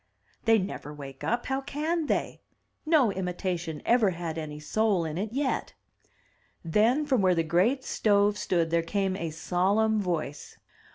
[0.45, 2.41] They never wake up; how can they?
[2.87, 5.75] No imi tation ever had any soul in it yet/*
[6.65, 10.57] Then from where the great stove stood there came a solemn voice.